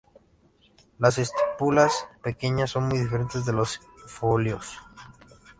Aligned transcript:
Las 0.97 1.19
estípulas, 1.19 1.93
pequeñas, 2.23 2.71
son 2.71 2.87
muy 2.87 2.97
diferentes 2.97 3.45
de 3.45 3.53
los 3.53 3.79
folíolos. 4.07 4.79